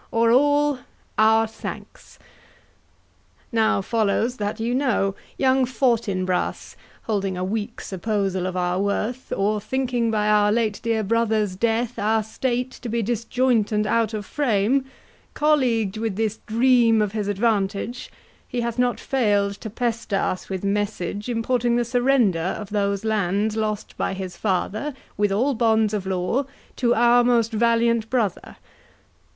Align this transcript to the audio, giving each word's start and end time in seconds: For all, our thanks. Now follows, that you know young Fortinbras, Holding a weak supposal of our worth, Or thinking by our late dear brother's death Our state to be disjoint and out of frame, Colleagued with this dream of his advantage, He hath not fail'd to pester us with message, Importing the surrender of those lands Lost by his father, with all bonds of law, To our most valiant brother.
For 0.09 0.31
all, 0.31 0.79
our 1.19 1.45
thanks. 1.45 2.17
Now 3.51 3.81
follows, 3.83 4.37
that 4.37 4.59
you 4.59 4.73
know 4.73 5.13
young 5.37 5.63
Fortinbras, 5.63 6.75
Holding 7.03 7.37
a 7.37 7.43
weak 7.43 7.79
supposal 7.81 8.47
of 8.47 8.57
our 8.57 8.79
worth, 8.81 9.31
Or 9.31 9.61
thinking 9.61 10.09
by 10.09 10.27
our 10.27 10.51
late 10.51 10.79
dear 10.81 11.03
brother's 11.03 11.55
death 11.55 11.99
Our 11.99 12.23
state 12.23 12.71
to 12.81 12.89
be 12.89 13.03
disjoint 13.03 13.71
and 13.71 13.85
out 13.85 14.15
of 14.15 14.25
frame, 14.25 14.85
Colleagued 15.35 15.97
with 15.97 16.15
this 16.15 16.37
dream 16.47 16.99
of 16.99 17.11
his 17.11 17.27
advantage, 17.27 18.11
He 18.47 18.61
hath 18.61 18.79
not 18.79 18.99
fail'd 18.99 19.53
to 19.61 19.69
pester 19.69 20.15
us 20.17 20.49
with 20.49 20.63
message, 20.63 21.29
Importing 21.29 21.75
the 21.75 21.85
surrender 21.85 22.55
of 22.59 22.71
those 22.71 23.05
lands 23.05 23.55
Lost 23.55 23.95
by 23.97 24.15
his 24.15 24.35
father, 24.35 24.95
with 25.15 25.31
all 25.31 25.53
bonds 25.53 25.93
of 25.93 26.07
law, 26.07 26.45
To 26.77 26.95
our 26.95 27.23
most 27.23 27.51
valiant 27.53 28.09
brother. 28.09 28.57